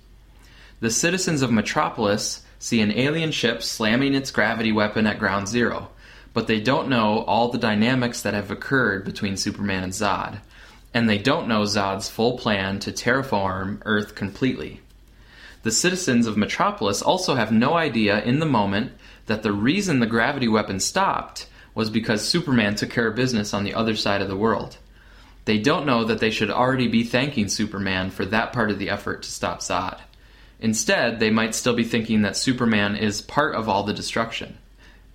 The 0.82 0.92
citizens 0.92 1.42
of 1.42 1.54
Metropolis 1.54 2.44
see 2.60 2.82
an 2.82 2.92
alien 2.92 3.32
ship 3.32 3.64
slamming 3.64 4.14
its 4.14 4.30
gravity 4.30 4.74
weapon 4.74 5.08
at 5.08 5.20
ground 5.20 5.48
zero 5.48 5.90
but 6.38 6.46
they 6.46 6.60
don't 6.60 6.88
know 6.88 7.24
all 7.24 7.50
the 7.50 7.58
dynamics 7.58 8.22
that 8.22 8.36
have 8.36 8.52
occurred 8.52 9.04
between 9.04 9.36
Superman 9.36 9.84
and 9.84 9.92
Zod. 9.92 10.38
And 10.94 11.10
they 11.10 11.18
don't 11.18 11.48
know 11.48 11.64
Zod's 11.64 12.10
full 12.10 12.38
plan 12.38 12.78
to 12.82 12.92
terraform 12.92 13.82
Earth 13.86 14.14
completely. 14.14 14.80
The 15.64 15.72
citizens 15.72 16.28
of 16.28 16.38
Metropolis 16.38 17.02
also 17.02 17.34
have 17.34 17.52
no 17.52 17.74
idea 17.74 18.24
in 18.24 18.38
the 18.38 18.46
moment 18.46 18.92
that 19.26 19.42
the 19.42 19.52
reason 19.52 19.98
the 20.00 20.06
gravity 20.06 20.48
weapon 20.48 20.80
stopped 20.80 21.48
was 21.74 21.90
because 21.90 22.30
Superman 22.30 22.76
took 22.76 22.92
care 22.92 23.08
of 23.08 23.16
business 23.16 23.52
on 23.52 23.64
the 23.64 23.74
other 23.74 23.96
side 23.96 24.22
of 24.22 24.28
the 24.28 24.38
world. 24.38 24.78
They 25.46 25.58
don't 25.58 25.88
know 25.88 26.04
that 26.04 26.20
they 26.20 26.30
should 26.30 26.52
already 26.52 26.88
be 26.88 27.04
thanking 27.04 27.48
Superman 27.48 28.12
for 28.12 28.28
that 28.28 28.54
part 28.54 28.70
of 28.70 28.78
the 28.78 28.92
effort 28.92 29.24
to 29.24 29.32
stop 29.32 29.62
Zod. 29.62 29.98
Instead, 30.60 31.20
they 31.20 31.32
might 31.32 31.56
still 31.56 31.74
be 31.74 31.84
thinking 31.84 32.22
that 32.22 32.38
Superman 32.38 32.96
is 32.96 33.24
part 33.24 33.56
of 33.56 33.68
all 33.68 33.82
the 33.82 33.92
destruction. 33.92 34.60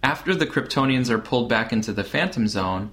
After 0.02 0.34
the 0.34 0.46
Kryptonians 0.46 1.10
are 1.10 1.18
pulled 1.18 1.48
back 1.48 1.72
into 1.72 1.92
the 1.92 2.02
Phantom 2.02 2.48
Zone, 2.48 2.90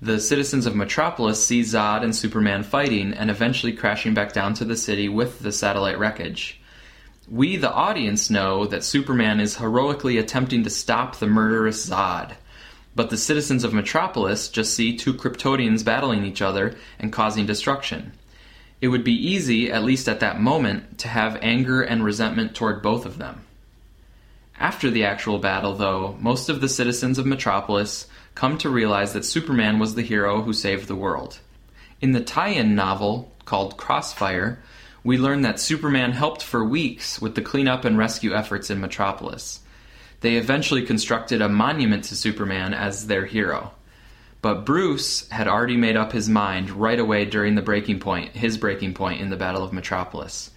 the 0.00 0.20
citizens 0.20 0.66
of 0.66 0.76
Metropolis 0.76 1.44
see 1.44 1.62
Zod 1.62 2.04
and 2.04 2.14
Superman 2.14 2.62
fighting 2.62 3.12
and 3.12 3.28
eventually 3.28 3.72
crashing 3.72 4.14
back 4.14 4.32
down 4.32 4.54
to 4.54 4.64
the 4.64 4.76
city 4.76 5.08
with 5.08 5.40
the 5.40 5.50
satellite 5.50 5.98
wreckage. 5.98 6.60
We, 7.28 7.56
the 7.56 7.72
audience, 7.72 8.30
know 8.30 8.66
that 8.66 8.84
Superman 8.84 9.40
is 9.40 9.56
heroically 9.56 10.16
attempting 10.16 10.62
to 10.62 10.70
stop 10.70 11.16
the 11.16 11.26
murderous 11.26 11.88
Zod. 11.88 12.36
But 12.94 13.10
the 13.10 13.16
citizens 13.16 13.64
of 13.64 13.74
Metropolis 13.74 14.48
just 14.48 14.74
see 14.74 14.96
two 14.96 15.14
Kryptonians 15.14 15.84
battling 15.84 16.24
each 16.24 16.40
other 16.40 16.76
and 17.00 17.12
causing 17.12 17.46
destruction. 17.46 18.12
It 18.80 18.88
would 18.88 19.02
be 19.02 19.12
easy, 19.12 19.72
at 19.72 19.82
least 19.82 20.08
at 20.08 20.20
that 20.20 20.40
moment, 20.40 20.98
to 20.98 21.08
have 21.08 21.36
anger 21.42 21.82
and 21.82 22.04
resentment 22.04 22.54
toward 22.54 22.80
both 22.80 23.04
of 23.04 23.18
them. 23.18 23.44
After 24.60 24.90
the 24.90 25.04
actual 25.04 25.38
battle, 25.38 25.74
though, 25.74 26.16
most 26.20 26.48
of 26.48 26.60
the 26.60 26.68
citizens 26.68 27.18
of 27.18 27.26
Metropolis 27.26 28.06
come 28.34 28.58
to 28.58 28.68
realize 28.68 29.12
that 29.12 29.24
Superman 29.24 29.78
was 29.78 29.94
the 29.94 30.02
hero 30.02 30.42
who 30.42 30.52
saved 30.52 30.88
the 30.88 30.96
world. 30.96 31.38
In 32.00 32.12
the 32.12 32.20
tie 32.20 32.48
in 32.48 32.74
novel 32.74 33.32
called 33.44 33.76
Crossfire, 33.76 34.58
we 35.04 35.16
learn 35.16 35.42
that 35.42 35.60
Superman 35.60 36.12
helped 36.12 36.42
for 36.42 36.64
weeks 36.64 37.20
with 37.20 37.36
the 37.36 37.42
cleanup 37.42 37.84
and 37.84 37.96
rescue 37.96 38.34
efforts 38.34 38.68
in 38.68 38.80
Metropolis. 38.80 39.60
They 40.20 40.36
eventually 40.36 40.84
constructed 40.84 41.40
a 41.40 41.48
monument 41.48 42.04
to 42.04 42.16
Superman 42.16 42.74
as 42.74 43.06
their 43.06 43.26
hero. 43.26 43.72
But 44.42 44.66
Bruce 44.66 45.28
had 45.30 45.46
already 45.46 45.76
made 45.76 45.96
up 45.96 46.12
his 46.12 46.28
mind 46.28 46.70
right 46.70 46.98
away 46.98 47.24
during 47.24 47.54
the 47.54 47.62
breaking 47.62 48.00
point, 48.00 48.36
his 48.36 48.58
breaking 48.58 48.94
point 48.94 49.20
in 49.20 49.30
the 49.30 49.36
Battle 49.36 49.62
of 49.62 49.72
Metropolis. 49.72 50.50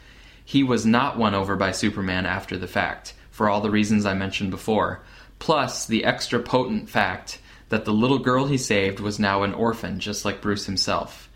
He 0.44 0.64
was 0.64 0.86
not 0.86 1.18
won 1.18 1.36
over 1.36 1.56
by 1.56 1.72
Superman 1.72 2.26
after 2.26 2.58
the 2.58 2.68
fact, 2.68 3.14
for 3.42 3.50
all 3.50 3.62
the 3.62 3.72
reasons 3.72 4.06
I 4.06 4.14
mentioned 4.14 4.52
before, 4.52 5.02
plus 5.40 5.88
the 5.88 6.06
extra 6.06 6.40
potent 6.40 6.92
fact 6.92 7.40
that 7.70 7.86
the 7.86 7.92
little 7.92 8.20
girl 8.20 8.46
he 8.46 8.56
saved 8.60 9.00
was 9.00 9.18
now 9.18 9.42
an 9.42 9.56
orphan, 9.56 10.00
just 10.00 10.24
like 10.24 10.44
Bruce 10.44 10.68
himself. 10.68 11.28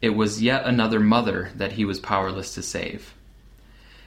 It 0.00 0.16
was 0.16 0.40
yet 0.40 0.64
another 0.64 0.98
mother 0.98 1.50
that 1.56 1.72
he 1.72 1.84
was 1.84 2.00
powerless 2.00 2.54
to 2.54 2.62
save. 2.62 3.12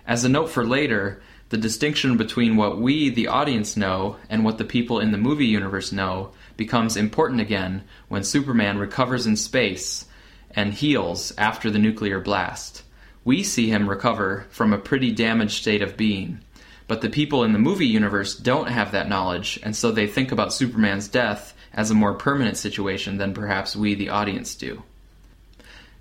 As 0.08 0.26
a 0.26 0.30
note 0.30 0.50
for 0.50 0.66
later, 0.66 1.22
the 1.50 1.58
distinction 1.60 2.18
between 2.18 2.58
what 2.58 2.82
we, 2.82 3.10
the 3.10 3.28
audience, 3.28 3.78
know 3.78 4.16
and 4.28 4.44
what 4.44 4.58
the 4.58 4.66
people 4.66 5.00
in 5.00 5.12
the 5.12 5.20
movie 5.20 5.46
universe 5.46 5.92
know 5.92 6.32
becomes 6.58 6.98
important 6.98 7.42
again 7.42 7.84
when 8.08 8.24
Superman 8.24 8.80
recovers 8.80 9.28
in 9.28 9.36
space 9.36 10.06
and 10.50 10.74
heals 10.74 11.32
after 11.38 11.70
the 11.70 11.78
nuclear 11.78 12.20
blast. 12.20 12.82
We 13.24 13.44
see 13.44 13.70
him 13.70 13.88
recover 13.88 14.48
from 14.50 14.74
a 14.74 14.80
pretty 14.80 15.12
damaged 15.12 15.62
state 15.62 15.84
of 15.84 15.96
being, 15.96 16.40
but 16.88 17.02
the 17.02 17.10
people 17.10 17.44
in 17.44 17.54
the 17.54 17.60
movie 17.60 17.88
universe 17.88 18.36
don't 18.36 18.70
have 18.70 18.92
that 18.92 19.10
knowledge, 19.10 19.60
and 19.64 19.76
so 19.76 19.92
they 19.92 20.08
think 20.08 20.32
about 20.32 20.54
Superman's 20.54 21.08
death 21.08 21.54
as 21.74 21.92
a 21.92 21.96
more 21.96 22.14
permanent 22.14 22.58
situation 22.58 23.18
than 23.18 23.34
perhaps 23.34 23.76
we, 23.76 23.96
the 23.96 24.10
audience, 24.10 24.56
do. 24.56 24.84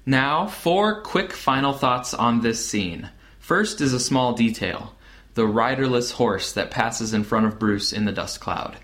Now, 0.06 0.46
four 0.46 1.00
quick 1.02 1.32
final 1.32 1.72
thoughts 1.72 2.12
on 2.12 2.40
this 2.40 2.64
scene. 2.64 3.08
First 3.38 3.80
is 3.80 3.92
a 3.92 4.00
small 4.00 4.34
detail 4.34 4.94
the 5.34 5.46
riderless 5.46 6.12
horse 6.12 6.52
that 6.52 6.70
passes 6.70 7.12
in 7.12 7.24
front 7.24 7.44
of 7.46 7.58
Bruce 7.58 7.92
in 7.92 8.04
the 8.04 8.12
dust 8.12 8.40
cloud. 8.40 8.76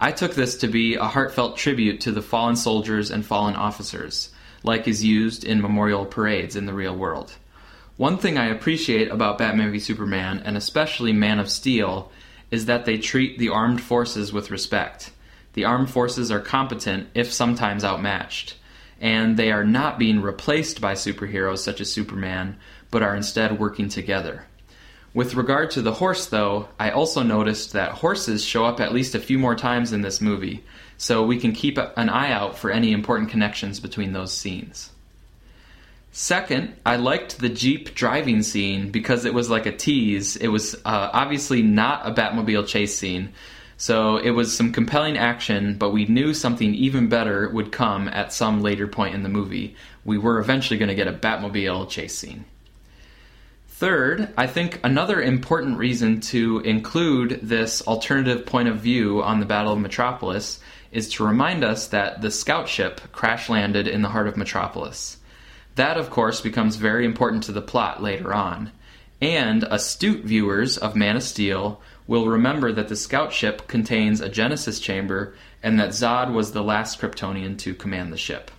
I 0.00 0.10
took 0.10 0.34
this 0.34 0.56
to 0.58 0.66
be 0.66 0.96
a 0.96 1.04
heartfelt 1.04 1.56
tribute 1.56 2.00
to 2.00 2.10
the 2.10 2.22
fallen 2.22 2.56
soldiers 2.56 3.12
and 3.12 3.24
fallen 3.24 3.54
officers, 3.54 4.30
like 4.64 4.88
is 4.88 5.04
used 5.04 5.44
in 5.44 5.62
memorial 5.62 6.04
parades 6.04 6.56
in 6.56 6.66
the 6.66 6.72
real 6.72 6.96
world. 6.96 7.32
One 7.96 8.18
thing 8.18 8.36
I 8.36 8.46
appreciate 8.46 9.08
about 9.12 9.38
Batman 9.38 9.70
v 9.70 9.78
Superman, 9.78 10.42
and 10.44 10.56
especially 10.56 11.12
Man 11.12 11.38
of 11.38 11.48
Steel, 11.48 12.10
is 12.50 12.66
that 12.66 12.86
they 12.86 12.98
treat 12.98 13.38
the 13.38 13.50
armed 13.50 13.80
forces 13.80 14.32
with 14.32 14.50
respect. 14.50 15.12
The 15.52 15.64
armed 15.64 15.90
forces 15.90 16.32
are 16.32 16.40
competent, 16.40 17.08
if 17.14 17.32
sometimes 17.32 17.84
outmatched, 17.84 18.56
and 19.00 19.36
they 19.36 19.52
are 19.52 19.62
not 19.62 20.00
being 20.00 20.20
replaced 20.20 20.80
by 20.80 20.94
superheroes 20.94 21.58
such 21.58 21.80
as 21.80 21.92
Superman, 21.92 22.56
but 22.90 23.04
are 23.04 23.14
instead 23.14 23.60
working 23.60 23.88
together. 23.88 24.46
With 25.14 25.36
regard 25.36 25.70
to 25.72 25.82
the 25.82 25.94
horse, 25.94 26.26
though, 26.26 26.70
I 26.80 26.90
also 26.90 27.22
noticed 27.22 27.74
that 27.74 27.92
horses 27.92 28.44
show 28.44 28.64
up 28.64 28.80
at 28.80 28.92
least 28.92 29.14
a 29.14 29.20
few 29.20 29.38
more 29.38 29.54
times 29.54 29.92
in 29.92 30.02
this 30.02 30.20
movie, 30.20 30.64
so 30.96 31.24
we 31.24 31.38
can 31.38 31.52
keep 31.52 31.78
an 31.78 32.08
eye 32.08 32.32
out 32.32 32.58
for 32.58 32.72
any 32.72 32.90
important 32.90 33.30
connections 33.30 33.78
between 33.78 34.12
those 34.12 34.32
scenes. 34.32 34.90
Second, 36.16 36.76
I 36.86 36.94
liked 36.94 37.40
the 37.40 37.48
Jeep 37.48 37.92
driving 37.96 38.44
scene 38.44 38.92
because 38.92 39.24
it 39.24 39.34
was 39.34 39.50
like 39.50 39.66
a 39.66 39.76
tease. 39.76 40.36
It 40.36 40.46
was 40.46 40.76
uh, 40.84 41.10
obviously 41.12 41.60
not 41.60 42.06
a 42.06 42.14
Batmobile 42.14 42.68
chase 42.68 42.96
scene, 42.96 43.32
so 43.76 44.18
it 44.18 44.30
was 44.30 44.56
some 44.56 44.70
compelling 44.70 45.18
action, 45.18 45.76
but 45.76 45.90
we 45.90 46.04
knew 46.04 46.32
something 46.32 46.72
even 46.72 47.08
better 47.08 47.50
would 47.50 47.72
come 47.72 48.06
at 48.06 48.32
some 48.32 48.62
later 48.62 48.86
point 48.86 49.16
in 49.16 49.24
the 49.24 49.28
movie. 49.28 49.74
We 50.04 50.16
were 50.16 50.38
eventually 50.38 50.78
going 50.78 50.88
to 50.88 50.94
get 50.94 51.08
a 51.08 51.12
Batmobile 51.12 51.88
chase 51.88 52.16
scene. 52.16 52.44
Third, 53.66 54.32
I 54.38 54.46
think 54.46 54.78
another 54.84 55.20
important 55.20 55.78
reason 55.78 56.20
to 56.20 56.60
include 56.60 57.40
this 57.42 57.82
alternative 57.88 58.46
point 58.46 58.68
of 58.68 58.76
view 58.76 59.20
on 59.20 59.40
the 59.40 59.46
Battle 59.46 59.72
of 59.72 59.80
Metropolis 59.80 60.60
is 60.92 61.08
to 61.14 61.26
remind 61.26 61.64
us 61.64 61.88
that 61.88 62.20
the 62.22 62.30
scout 62.30 62.68
ship 62.68 63.00
crash 63.10 63.48
landed 63.48 63.88
in 63.88 64.02
the 64.02 64.10
heart 64.10 64.28
of 64.28 64.36
Metropolis. 64.36 65.16
That, 65.76 65.96
of 65.96 66.10
course, 66.10 66.40
becomes 66.40 66.76
very 66.76 67.04
important 67.04 67.44
to 67.44 67.52
the 67.52 67.62
plot 67.62 68.02
later 68.02 68.32
on. 68.32 68.70
And 69.20 69.62
astute 69.64 70.24
viewers 70.24 70.76
of 70.76 70.96
Man 70.96 71.16
of 71.16 71.22
Steel 71.22 71.80
will 72.06 72.26
remember 72.26 72.72
that 72.72 72.88
the 72.88 72.96
scout 72.96 73.32
ship 73.32 73.66
contains 73.66 74.20
a 74.20 74.28
Genesis 74.28 74.78
chamber 74.78 75.34
and 75.62 75.80
that 75.80 75.90
Zod 75.90 76.32
was 76.32 76.52
the 76.52 76.62
last 76.62 77.00
Kryptonian 77.00 77.58
to 77.58 77.74
command 77.74 78.12
the 78.12 78.18
ship. 78.18 78.50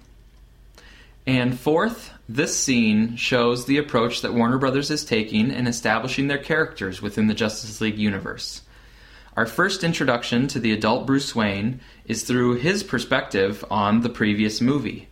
And 1.27 1.60
fourth, 1.60 2.12
this 2.29 2.57
scene 2.57 3.15
shows 3.15 3.65
the 3.65 3.77
approach 3.77 4.22
that 4.22 4.34
Warner 4.34 4.57
Brothers 4.57 4.91
is 4.91 5.05
taking 5.05 5.51
in 5.51 5.67
establishing 5.67 6.27
their 6.27 6.38
characters 6.38 7.01
within 7.01 7.27
the 7.27 7.34
Justice 7.34 7.81
League 7.81 7.98
universe. 7.98 8.62
Our 9.36 9.45
first 9.45 9.84
introduction 9.84 10.48
to 10.50 10.60
the 10.60 10.72
adult 10.72 11.05
Bruce 11.05 11.36
Wayne 11.36 11.81
is 12.05 12.24
through 12.24 12.55
his 12.55 12.84
perspective 12.84 13.65
on 13.69 14.01
the 14.01 14.10
previous 14.10 14.62
movie. 14.62 15.10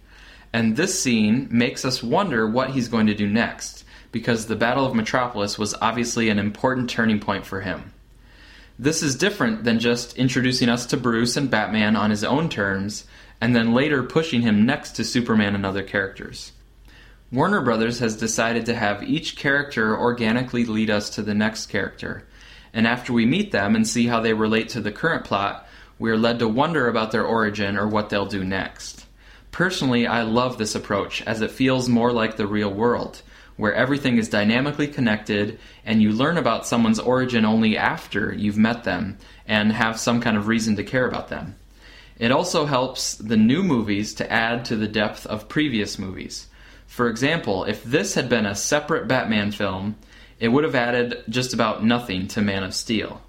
And 0.53 0.77
this 0.77 1.01
scene 1.01 1.47
makes 1.49 1.83
us 1.83 2.03
wonder 2.03 2.47
what 2.47 2.69
he's 2.69 2.87
going 2.87 3.07
to 3.07 3.15
do 3.15 3.27
next, 3.27 3.83
because 4.11 4.45
the 4.45 4.55
Battle 4.55 4.85
of 4.85 4.95
Metropolis 4.95 5.57
was 5.57 5.73
obviously 5.81 6.29
an 6.29 6.37
important 6.37 6.89
turning 6.89 7.19
point 7.19 7.45
for 7.45 7.61
him. 7.61 7.91
This 8.77 9.03
is 9.03 9.15
different 9.15 9.63
than 9.63 9.79
just 9.79 10.17
introducing 10.17 10.69
us 10.69 10.85
to 10.87 10.97
Bruce 10.97 11.35
and 11.37 11.49
Batman 11.49 11.95
on 11.95 12.11
his 12.11 12.23
own 12.23 12.49
terms 12.49 13.05
and 13.41 13.55
then 13.55 13.73
later 13.73 14.03
pushing 14.03 14.41
him 14.41 14.65
next 14.65 14.91
to 14.91 15.03
Superman 15.03 15.53
and 15.53 15.65
other 15.65 15.83
characters. 15.83 16.53
Warner 17.31 17.61
Brothers 17.61 17.99
has 17.99 18.15
decided 18.15 18.67
to 18.67 18.75
have 18.75 19.03
each 19.03 19.35
character 19.35 19.97
organically 19.99 20.65
lead 20.65 20.89
us 20.89 21.09
to 21.11 21.23
the 21.23 21.33
next 21.33 21.65
character, 21.65 22.25
and 22.73 22.87
after 22.87 23.11
we 23.11 23.25
meet 23.25 23.51
them 23.51 23.75
and 23.75 23.87
see 23.87 24.07
how 24.07 24.21
they 24.21 24.33
relate 24.33 24.69
to 24.69 24.81
the 24.81 24.91
current 24.91 25.25
plot, 25.25 25.67
we 25.97 26.11
are 26.11 26.17
led 26.17 26.39
to 26.39 26.47
wonder 26.47 26.87
about 26.87 27.11
their 27.11 27.25
origin 27.25 27.75
or 27.75 27.87
what 27.87 28.09
they'll 28.09 28.25
do 28.25 28.43
next. 28.43 29.02
Personally, 29.53 30.07
I 30.07 30.23
love 30.23 30.57
this 30.57 30.73
approach 30.73 31.21
as 31.21 31.41
it 31.41 31.51
feels 31.51 31.87
more 31.87 32.11
like 32.11 32.37
the 32.37 32.47
real 32.47 32.73
world, 32.73 33.21
where 33.55 33.71
everything 33.71 34.17
is 34.17 34.27
dynamically 34.27 34.87
connected 34.87 35.59
and 35.85 36.01
you 36.01 36.11
learn 36.11 36.39
about 36.39 36.65
someone's 36.65 36.97
origin 36.97 37.45
only 37.45 37.77
after 37.77 38.33
you've 38.33 38.57
met 38.57 38.83
them 38.83 39.19
and 39.47 39.71
have 39.71 39.99
some 39.99 40.21
kind 40.21 40.37
of 40.37 40.47
reason 40.47 40.75
to 40.77 40.83
care 40.83 41.07
about 41.07 41.27
them. 41.27 41.55
It 42.17 42.31
also 42.31 42.65
helps 42.65 43.13
the 43.13 43.37
new 43.37 43.61
movies 43.61 44.15
to 44.15 44.31
add 44.31 44.65
to 44.65 44.75
the 44.75 44.87
depth 44.87 45.27
of 45.27 45.49
previous 45.49 45.99
movies. 45.99 46.47
For 46.87 47.07
example, 47.07 47.65
if 47.65 47.83
this 47.83 48.15
had 48.15 48.29
been 48.29 48.47
a 48.47 48.55
separate 48.55 49.07
Batman 49.07 49.51
film, 49.51 49.97
it 50.39 50.47
would 50.47 50.63
have 50.63 50.73
added 50.73 51.25
just 51.29 51.53
about 51.53 51.85
nothing 51.85 52.27
to 52.29 52.41
Man 52.41 52.63
of 52.63 52.73
Steel. 52.73 53.21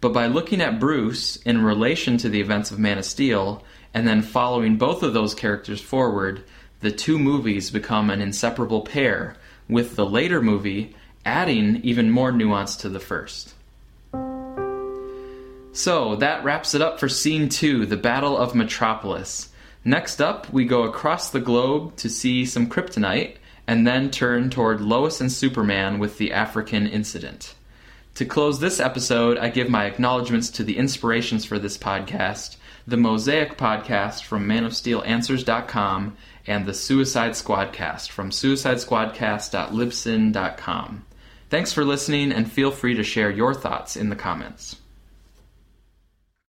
But 0.00 0.12
by 0.12 0.26
looking 0.26 0.62
at 0.62 0.80
Bruce 0.80 1.36
in 1.36 1.62
relation 1.62 2.16
to 2.18 2.28
the 2.28 2.40
events 2.40 2.72
of 2.72 2.78
Man 2.80 2.98
of 2.98 3.04
Steel, 3.04 3.62
and 3.92 4.06
then 4.06 4.22
following 4.22 4.76
both 4.76 5.02
of 5.02 5.12
those 5.12 5.34
characters 5.34 5.80
forward, 5.80 6.42
the 6.80 6.90
two 6.92 7.18
movies 7.18 7.70
become 7.70 8.10
an 8.10 8.20
inseparable 8.20 8.82
pair, 8.82 9.36
with 9.68 9.96
the 9.96 10.06
later 10.06 10.42
movie 10.42 10.94
adding 11.24 11.76
even 11.82 12.10
more 12.10 12.32
nuance 12.32 12.76
to 12.76 12.88
the 12.88 13.00
first. 13.00 13.54
So 15.72 16.16
that 16.16 16.42
wraps 16.42 16.74
it 16.74 16.82
up 16.82 16.98
for 16.98 17.08
scene 17.08 17.48
two 17.48 17.86
the 17.86 17.96
Battle 17.96 18.36
of 18.36 18.54
Metropolis. 18.54 19.50
Next 19.84 20.20
up, 20.20 20.52
we 20.52 20.64
go 20.64 20.82
across 20.82 21.30
the 21.30 21.40
globe 21.40 21.96
to 21.96 22.08
see 22.08 22.44
some 22.44 22.68
kryptonite 22.68 23.36
and 23.66 23.86
then 23.86 24.10
turn 24.10 24.50
toward 24.50 24.80
Lois 24.80 25.20
and 25.20 25.30
Superman 25.30 25.98
with 25.98 26.18
the 26.18 26.32
African 26.32 26.86
incident. 26.86 27.54
To 28.16 28.24
close 28.24 28.58
this 28.58 28.80
episode, 28.80 29.38
I 29.38 29.48
give 29.48 29.70
my 29.70 29.84
acknowledgments 29.84 30.50
to 30.50 30.64
the 30.64 30.76
inspirations 30.76 31.44
for 31.44 31.58
this 31.58 31.78
podcast 31.78 32.56
the 32.86 32.96
Mosaic 32.96 33.58
podcast 33.58 34.24
from 34.24 34.48
manofsteelanswers.com 34.48 36.16
and 36.46 36.66
the 36.66 36.74
Suicide 36.74 37.32
Squadcast 37.32 38.10
from 38.10 38.30
suicidesquadcast.libsyn.com. 38.30 41.04
Thanks 41.48 41.72
for 41.72 41.84
listening 41.84 42.32
and 42.32 42.50
feel 42.50 42.70
free 42.70 42.94
to 42.94 43.02
share 43.02 43.30
your 43.30 43.54
thoughts 43.54 43.96
in 43.96 44.08
the 44.08 44.16
comments. 44.16 44.79